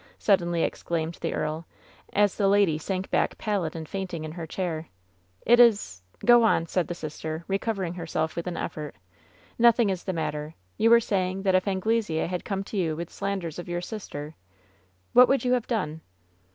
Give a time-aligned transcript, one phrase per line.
[0.17, 1.67] suddenly ex claimed the earl,
[2.11, 4.87] as the lady sank back pallid and faint ing in her chair.
[5.45, 8.95] "It is Go on,'' said the sister, recovering herself with an effort.
[9.59, 10.55] "Nothing is the matter.
[10.75, 13.81] You were say ing that if Anglesea had come to you with slanders of your
[13.81, 14.33] sister
[15.13, 16.01] What would you have done